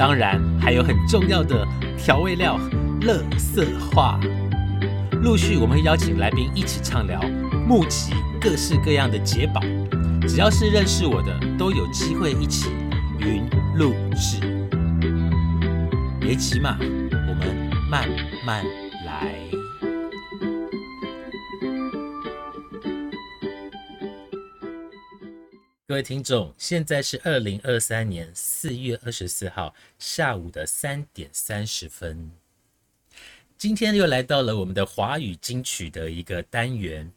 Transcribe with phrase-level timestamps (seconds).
[0.00, 1.62] 当然还有很重要的
[1.98, 2.58] 调味料——
[3.04, 4.18] 乐色话。
[5.22, 7.20] 陆续我们会邀请来宾一起畅聊，
[7.68, 9.60] 募集各式各样的解宝。
[10.26, 12.70] 只要是认识我的，都有机会一起
[13.18, 13.44] 云
[13.76, 14.40] 录制。
[16.18, 18.08] 别急嘛，我们慢
[18.46, 18.64] 慢
[19.04, 19.59] 来。
[25.90, 32.30] 各位听众，现在是二零二三年四月二十四号下午的三点三十分。
[33.58, 37.10] 今天又来到了我们的华语金曲的一个单元。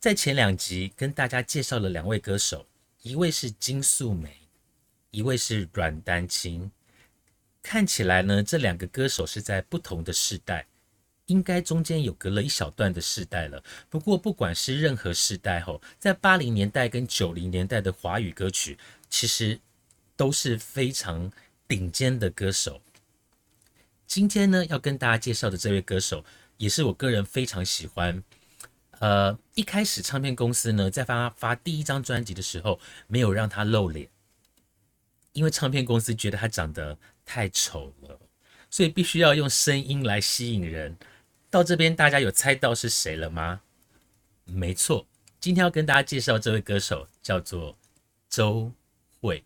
[0.00, 2.66] 在前两集跟大家介绍了两位歌手，
[3.02, 4.34] 一位是金素梅，
[5.10, 6.70] 一位是阮丹青。
[7.62, 10.66] 看起来呢，这两个歌手是在不同的世代。
[11.28, 13.62] 应该中间有隔了一小段的世代了。
[13.88, 18.76] 不过，不管是任何世代吼，在八零年代跟九零年代的华语歌曲，
[19.08, 19.60] 其实
[20.16, 21.30] 都是非常
[21.66, 22.82] 顶尖的歌手。
[24.06, 26.24] 今天呢，要跟大家介绍的这位歌手，
[26.56, 28.22] 也是我个人非常喜欢。
[29.00, 34.08] 呃，一开始唱片公司呢，在发发第一张专辑的时候，没有让他露脸，
[35.34, 38.18] 因为唱片公司觉得他长得太丑了，
[38.70, 40.96] 所以必须要用声音来吸引人。
[41.50, 43.62] 到这边，大家有猜到是谁了吗？
[44.44, 45.06] 没错，
[45.40, 47.78] 今天要跟大家介绍这位歌手叫做
[48.28, 48.72] 周
[49.20, 49.44] 慧。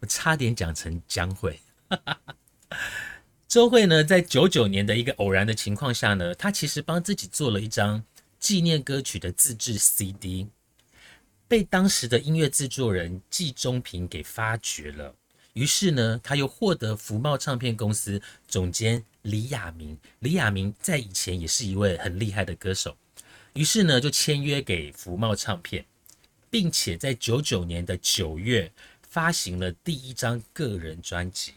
[0.00, 1.60] 我差点讲成江蕙。
[3.46, 8.02] 周慧呢，在九九年的一个偶然的情况下呢，她其实帮自己做了一张
[8.40, 10.48] 纪念歌曲的自制 CD，
[11.46, 15.14] 被当时的音乐制作人季中平给发掘了。
[15.54, 19.04] 于是呢，他又获得福茂唱片公司总监。
[19.22, 22.94] 李亚明，李亚明在以前也是一位很厉害的歌手，
[23.54, 25.86] 于是呢就签约给福茂唱片，
[26.50, 28.70] 并且在九九年的九月
[29.00, 31.54] 发行了第一张个人专辑。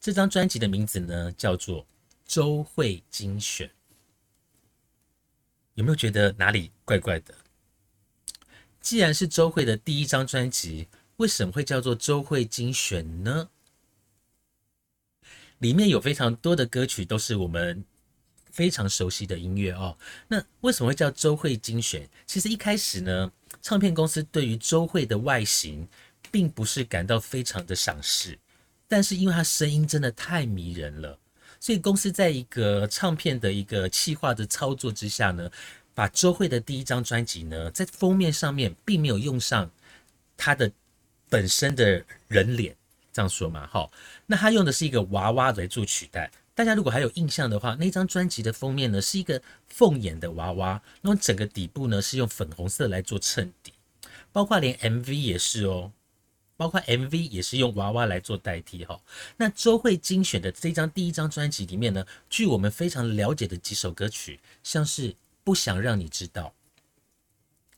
[0.00, 1.82] 这张专辑的名字呢叫做
[2.24, 3.66] 《周慧精选》。
[5.74, 7.34] 有没有觉得哪里怪怪的？
[8.80, 13.48] 既然是周慧的第一张专辑，为什么会叫做周慧精选呢？
[15.58, 17.84] 里面有非常多的歌曲都是我们
[18.50, 19.96] 非常熟悉的音乐哦。
[20.28, 22.08] 那为什么会叫周慧精选？
[22.26, 23.32] 其实一开始呢，
[23.62, 25.88] 唱片公司对于周慧的外形
[26.30, 28.38] 并不是感到非常的赏识，
[28.88, 31.18] 但是因为她声音真的太迷人了，
[31.60, 35.48] 所以公司在一个唱片的一个企划的操作之下呢，
[35.94, 39.70] 把周慧的第一张专辑呢，在封面上面并没有用上
[40.36, 40.70] 她的
[41.28, 42.76] 本身的人脸。
[43.12, 43.92] 这样说嘛，好，
[44.26, 46.28] 那他用的是一个娃娃来做取代。
[46.52, 53.72] 大家如果还有印象的话，那张专辑的封面呢是一个凤眼的娃娃，然后整个底部呢是用粉红色来做衬底，
[54.32, 55.92] 包括连 MV 也是哦，
[56.56, 59.00] 包括 MV 也是用娃娃来做代替哈。
[59.36, 65.14] 那周慧精选的这张第一张专辑里面呢，据我们非常了解的几首歌曲，像是
[65.44, 66.52] 不想让你知道，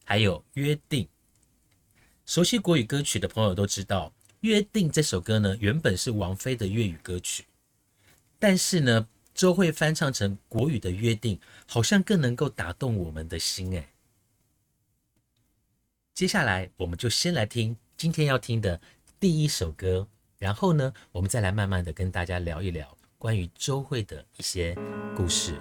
[0.05, 1.07] 还有约定。
[2.27, 4.13] 熟悉国语歌曲的朋友都知道。
[4.41, 7.47] 约定这首歌呢，原本是王菲的粤语歌曲，
[8.39, 13.89] 但是呢，周慧翻唱成国语的约定，好像更能够打动我们的心哎。
[16.15, 18.81] 接下来，我们就先来听今天要听的
[19.19, 20.07] 第一首歌，
[20.39, 24.77] 然后呢，我们再来慢慢的跟大家聊一聊关于周慧的一些
[25.17, 25.59] 故事。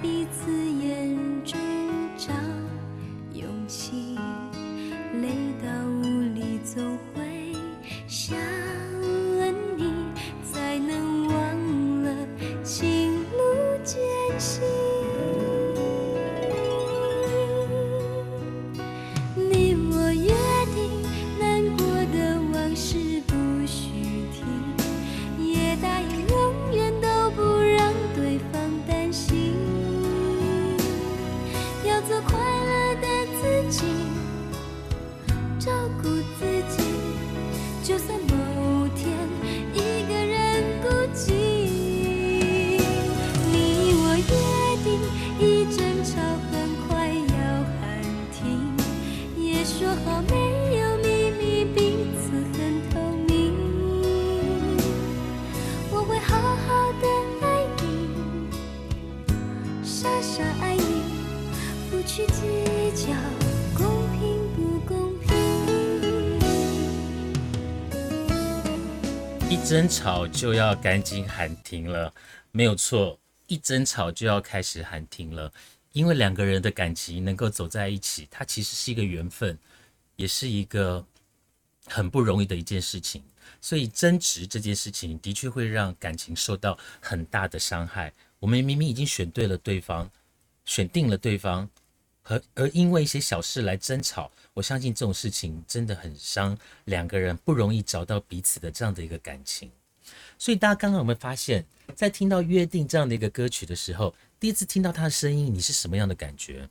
[0.00, 0.57] 彼此
[69.68, 72.10] 争吵就要赶紧喊停了，
[72.52, 75.52] 没有错，一争吵就要开始喊停了，
[75.92, 79.58] 因为两个人的感情能够走在一起，它其实是一个缘分，
[80.16, 81.04] 也是一个
[81.84, 83.22] 很不容易的一件事情。
[83.60, 88.10] 所以争执这件事情的确会让感情受到很大的伤害。
[88.38, 90.10] 我们明明已经选对了对方，
[90.64, 91.68] 选定了对方，
[92.28, 96.54] 和而因为一些小事来争吵，我相信这种事情真的很伤
[96.84, 99.70] 两个人，不容易找到彼此的这样的一个感情。
[100.36, 101.64] 所以大家刚刚有没有发现，
[101.94, 106.68] 在听到《约定》这样的一个歌曲的时候，第一次听到她的声音，你是什么样的感觉？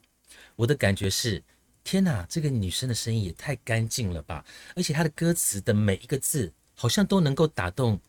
[0.58, 1.42] 我的感觉是，
[1.84, 4.46] 天哪，这个女生的声音也太干净了吧！
[4.76, 8.00] 而且她的歌词的每一个字，好像都能够打动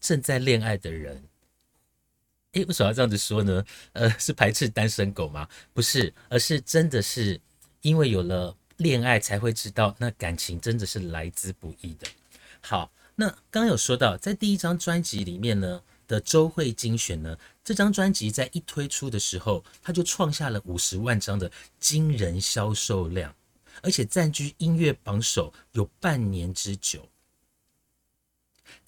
[0.00, 1.24] 正在恋爱的人。
[2.52, 3.64] 诶，为什么要这样子说呢？
[3.94, 5.48] 呃，是排斥单身狗吗？
[5.72, 7.40] 不是，而是真的是
[7.82, 12.08] 因为有了恋爱，才会知道那感情真的是来之不易的。
[12.60, 23.32] 好，那刚刚有说到，在第一张专辑里面呢的周慧精选呢，这张专辑在一推出的时候，它就创下了五十万张的惊人销售量，
[23.80, 27.08] 而且占据音乐榜首有半年之久。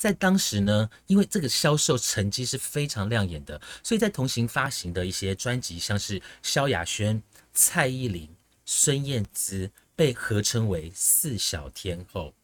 [0.02, 7.22] 在当时呢，因为这个销售成绩是非常亮眼的，所以在同行发行的一些专辑，像是萧亚轩、
[7.54, 8.28] 蔡依林、
[8.64, 12.34] 孙燕姿，被合称为四小天后。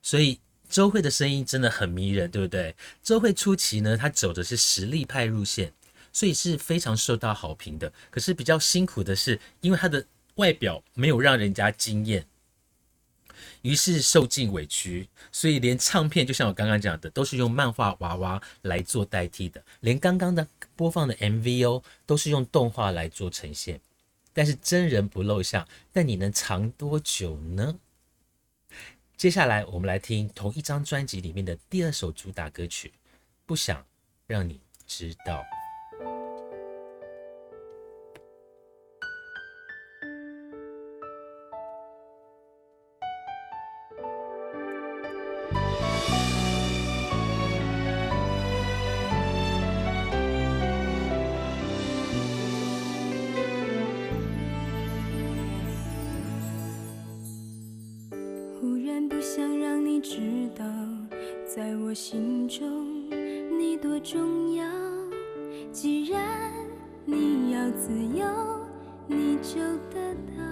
[0.00, 2.74] 所以周慧的声音真的很迷人，对不对？
[3.02, 5.70] 周慧初期呢，她走的是实力派路线，
[6.14, 7.92] 所以是非常受到好评的。
[8.10, 10.06] 可是比较辛苦的是，因为她的
[10.36, 12.26] 外表没有让人家惊艳。
[13.62, 19.62] 于是受尽委屈，所以连唱片，就像我刚刚讲的，都是用漫画娃娃来做代替的。
[19.80, 20.46] 连刚刚的
[20.76, 23.80] 播放的 MV 哦，都是用动画来做呈现。
[24.32, 27.76] 但是真人不露相，但你能藏多久呢？
[29.16, 32.88] 接下来我们来听同一张专辑里面的第二首主打歌曲
[33.46, 33.86] 《不想
[34.26, 35.36] 让你知道》。
[59.36, 60.64] 想让你知道，
[61.44, 63.10] 在我心中
[63.58, 64.64] 你多重要。
[65.72, 66.52] 既然
[67.04, 68.24] 你要自由，
[69.08, 69.58] 你就
[69.90, 70.44] 得到，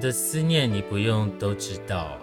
[0.00, 2.18] 的思念你不用都知道。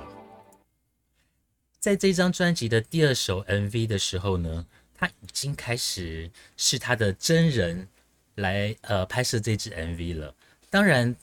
[1.80, 4.66] 在这张专辑的第二首 MV 的时候呢，
[4.96, 7.88] 他已经开始是他的真人
[8.34, 10.34] 来呃拍摄这支 MV 了。
[10.72, 11.16] 当然，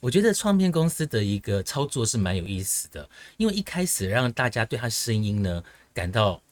[0.00, 5.62] 我觉得唱片公司的一个操作是蛮有意思的，因为一开始让大家对他声音呢
[5.94, 6.42] 感到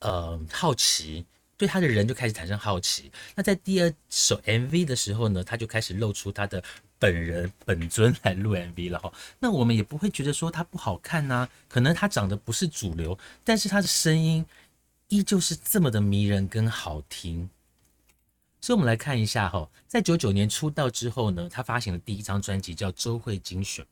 [0.00, 1.24] 呃好奇。
[1.56, 3.10] 对他的人就开始产生好奇。
[3.34, 6.62] 那在第二首 MV 的时候呢，他就开始露出他的
[6.98, 9.12] 本人本尊来录 MV 了哈。
[9.38, 14.44] 那我们也不会觉得说他不好看呐，可能他长得不是主流，但是他的声音
[15.08, 17.48] 依旧是这么的迷人跟好听。
[18.60, 23.84] 所以，我们来看一下哈，在九九年出道之后呢，他发行了第一张专辑叫《周慧精选》。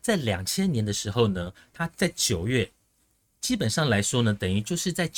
[0.00, 2.70] 在两千年的时候呢，他在九月，
[3.40, 5.10] 基本上来说呢，等于就是在。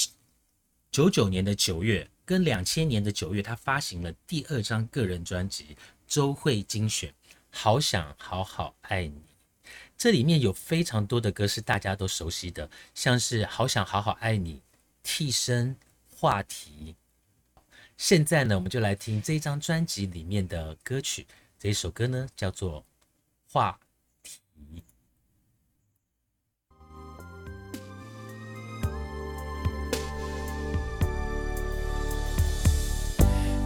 [0.90, 5.64] 九九年的九月跟两千年的九月，他发行了第二张个人专辑
[6.06, 7.11] 《周慧精选》，
[7.50, 9.23] 好想好好爱你。
[9.97, 14.55] 这里面有非常多的歌是大家都熟悉的，像是《好想好好爱你》、
[15.02, 15.75] 《替身》、
[16.09, 16.95] 话题。
[17.97, 21.26] 现在呢，我们就来听这张专辑里面的歌曲。
[21.59, 22.81] 这一首歌呢，叫做
[23.52, 23.81] 《话
[24.23, 24.38] 题》。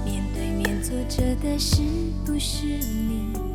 [0.05, 0.83] 面对面》。
[0.83, 1.83] 坐着的是
[2.25, 3.52] 不是你？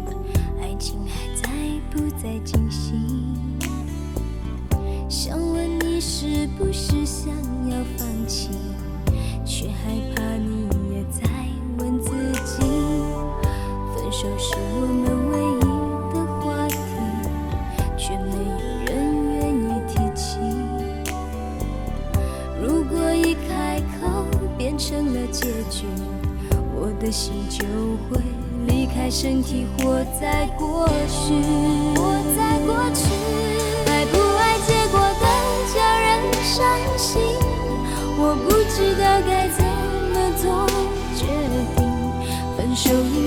[2.17, 2.76] 在不在进行？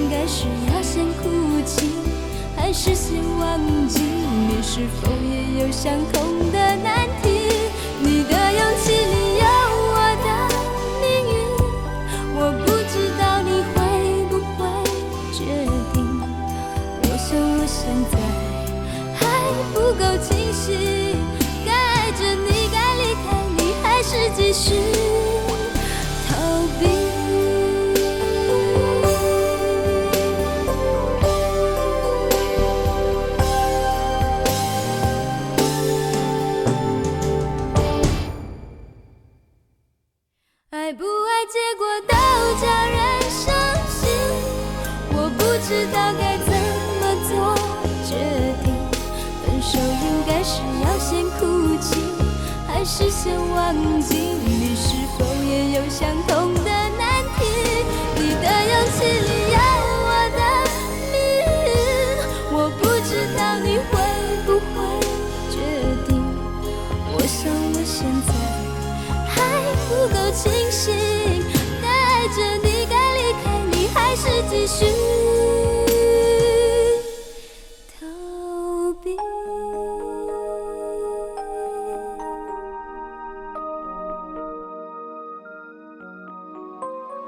[0.00, 1.28] 应该是要先哭
[1.66, 1.90] 泣，
[2.56, 4.00] 还是先忘记？
[4.00, 7.28] 你是否也有相同的难题？
[8.00, 8.94] 你的勇气
[53.00, 54.14] 只想忘记，
[54.44, 56.39] 你是否也有相同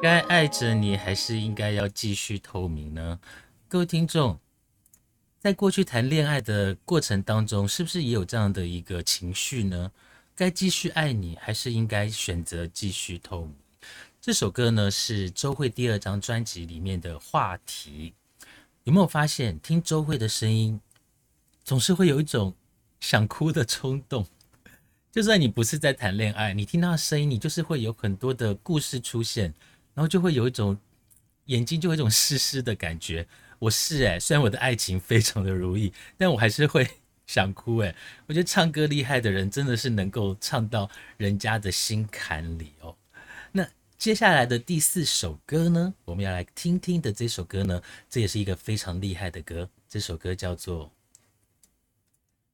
[0.02, 3.20] 该爱着你，还是应该要继续透明呢？
[3.68, 4.36] 各位听众，
[5.38, 9.92] 在过去谈恋爱的过程当中，是不是也有这样的一个情绪呢？
[10.34, 13.54] 该继续爱你，还是应该选择继续透明？
[14.20, 18.12] 这首歌呢，是周慧第二张专辑里面的话题。
[18.82, 20.80] 有没有发现，听周慧的声音，
[21.62, 22.52] 总是会有一种
[22.98, 24.26] 想哭的冲动？
[25.12, 29.54] 就算你不是在谈恋爱，你听她的声音，你就是会有很多的故事出现。
[29.94, 30.78] 然后就会有一种
[31.46, 33.26] 眼睛就有一种湿湿的感觉。
[33.58, 36.88] 我是哎，虽然我的爱情非常的如意， 但我还是会
[37.26, 37.94] 想哭哎。
[38.26, 42.96] 我觉得唱歌厉害的人真的是能够唱到人家的心坎里哦。
[43.52, 47.80] 那接下来的第四首歌呢，我们要来听听的这首歌呢，
[48.10, 49.70] 这也是一个非常厉害的歌。
[49.88, 50.86] 这首歌叫做《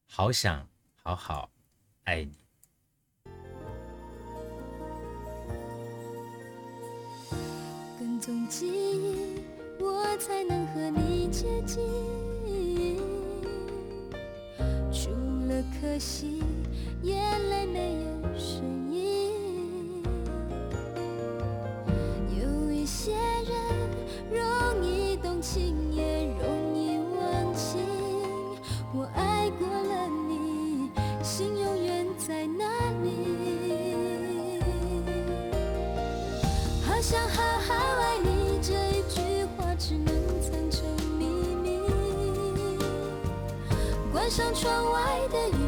[0.05, 0.67] 好想
[1.01, 1.49] 好好
[2.03, 2.31] 爱你》。
[15.81, 16.43] 可惜
[17.03, 17.17] 眼
[17.49, 20.03] 泪没有声音
[22.37, 23.55] 有一些人
[24.29, 27.77] 容易动情也容易忘记
[28.93, 30.89] 我爱过了你
[31.23, 32.65] 心永远在哪
[33.01, 34.59] 里。
[36.85, 40.83] 好想好好爱你这一句话只能藏成
[41.17, 41.25] 秘
[41.63, 41.79] 密。
[44.11, 44.99] 关上窗外
[45.31, 45.58] 的雨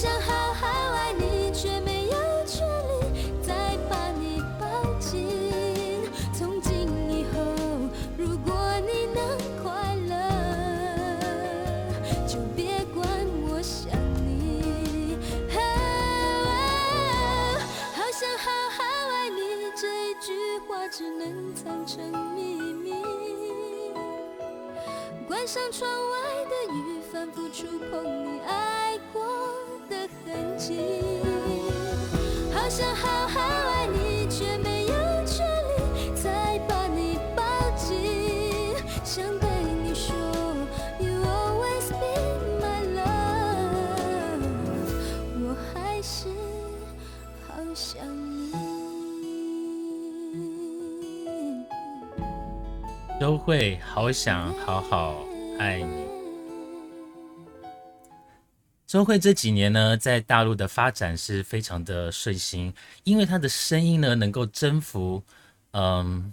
[0.00, 2.12] 想好好爱你，却没有
[2.46, 6.08] 权利再把你抱紧。
[6.32, 7.40] 从今以后，
[8.16, 8.54] 如果
[8.86, 10.14] 你能快乐，
[12.28, 13.04] 就别管
[13.42, 13.90] 我想
[14.24, 15.18] 你。
[17.92, 19.40] 好想好好爱你，
[19.74, 23.02] 这一句话只能藏成秘密。
[25.26, 26.14] 关上窗外
[26.44, 29.20] 的雨，反复触碰你爱过
[30.32, 30.78] 痕迹。
[32.52, 34.94] 好想好好爱你，却没有
[35.24, 35.46] 权
[35.94, 37.42] 利再把你抱
[37.76, 38.74] 紧。
[39.04, 39.48] 想对
[39.82, 40.14] 你说
[41.00, 42.06] ，You always be
[42.60, 44.42] my love，
[45.40, 46.28] 我还是
[47.46, 48.52] 好想你。
[53.20, 55.14] 都会好想好好
[55.58, 56.07] 爱你。
[58.88, 62.72] 周慧这几年呢，在大陆的发展是非常的顺心，
[63.04, 65.22] 因为她的声音呢，能够征服
[65.72, 66.32] 嗯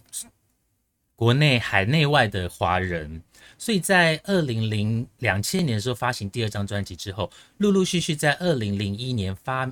[1.17, 3.21] 国内海内外的华人，
[3.57, 9.69] 所以在二零零两千年的时候发行第二张专辑之后，陆陆续续在二零零一年发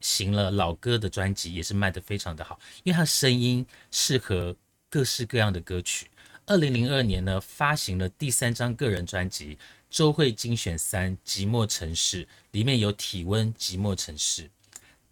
[0.00, 4.56] 行了老歌的专辑，也是卖得非常的好，因为她的声音适合
[4.88, 6.06] 各式各样的歌曲。
[6.46, 9.56] 二零零二年呢，发行了第三张个人专辑
[9.94, 14.42] 《周慧精选三寂寞城市》，里面有《体温寂寞城市》。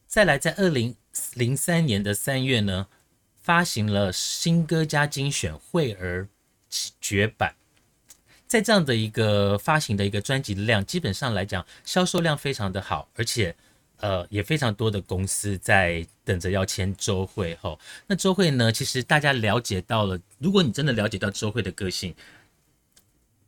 [0.09, 0.97] 再来，在二零
[1.35, 2.89] 零三年的三月呢，
[3.41, 6.27] 发行了新歌加精选惠儿
[7.01, 7.55] 绝版。
[8.49, 13.55] 在这样的一个发行的一个专辑的量，基本上来讲，销售量非常的好，而且
[14.01, 17.79] 呃也非常多的公司在等着要签周慧后。
[18.09, 22.13] 那周慧呢，其实大家了解到了，如果你真的了解到周慧的个性，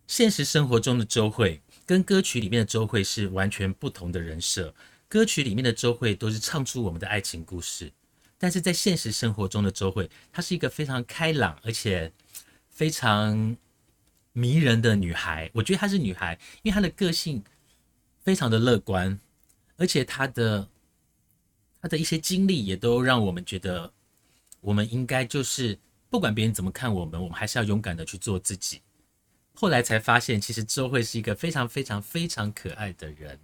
[0.07, 4.75] 现实生活中的周慧跟歌曲里面的周慧是完全不同的人设。
[5.09, 7.93] 歌曲里面的周慧都是唱出我们的爱情故事，
[8.37, 12.13] 但是在现实生活中的周慧，她是一个非常开朗而且
[12.71, 13.57] 非常
[14.33, 15.51] 迷人的女孩。
[15.55, 17.43] 我觉得她是女孩，因为她的个性
[18.23, 19.19] 非常的乐观，
[19.77, 20.69] 而且她的
[21.81, 23.93] 她的一些经历也都让我们觉得，
[24.61, 25.79] 我们应该就是
[26.11, 28.81] 不管别人怎么看我们，我们还是要勇敢的去做自己。
[29.55, 33.39] 后来才发现，其实周慧是一个非常非常非常可爱的人。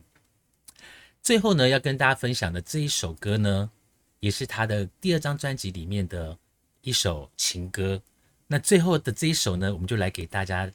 [1.22, 3.70] 最后呢，要跟大家分享的这一首歌呢，
[4.18, 6.36] 也是他的第二张专辑里面的
[6.82, 8.02] 一首情歌。
[8.48, 10.70] 那最后的这一首呢，我们就来给大家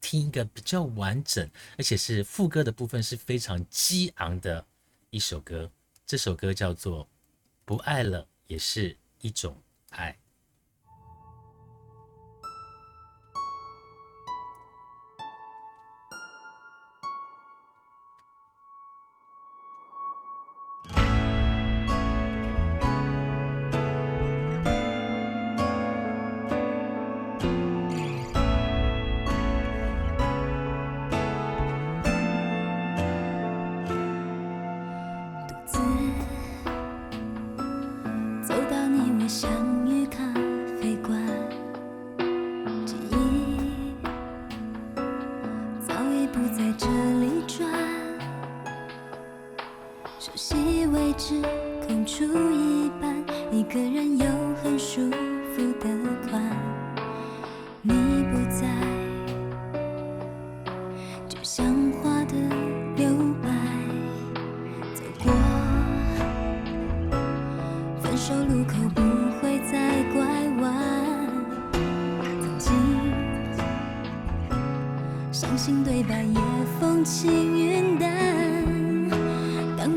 [0.00, 4.64] 听一个比较完整，而且是副歌的部分是非常激昂的
[5.10, 5.70] 一首歌。
[6.06, 7.04] 这首歌叫做
[7.64, 9.60] 《不爱了也是一种
[9.90, 10.12] 爱》。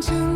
[0.02, 0.31] 当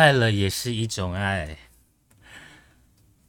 [0.00, 1.58] 爱了也是一种爱。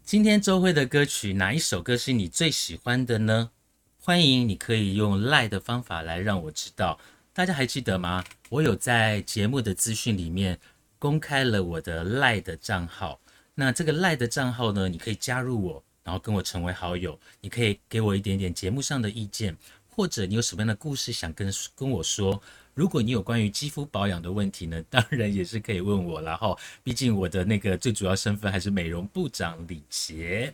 [0.06, 3.52] 今天周慧的歌曲哪一首歌是你最喜欢的呢？
[4.00, 6.98] 欢迎你可以用赖的方法来让我知道。
[7.34, 8.24] 大家还记得吗？
[8.48, 10.58] 我有在节目的资讯里面
[10.98, 13.20] 公开了我的赖的账号。
[13.54, 17.20] 那这个赖的账号呢，你可以加入我，然后跟我成为好友。
[17.42, 19.58] 你可以给我一点点节目上的意见，
[19.90, 22.42] 或者你有什么样的故事想跟跟我说。
[22.74, 26.58] 如果你有关于肌肤保养的问题呢， 当然也是可以问我啦哈。
[26.84, 30.54] 毕竟我的那个最主要身份还是美容部长李杰。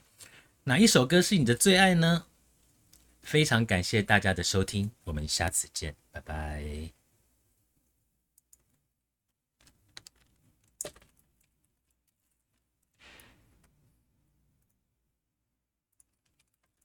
[0.63, 2.25] 哪一首歌是你的最爱呢？
[3.21, 6.96] 非常感谢大家的收听，我们下次见，拜拜。